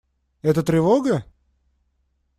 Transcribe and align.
Это 0.41 0.63
тревога? 0.63 1.23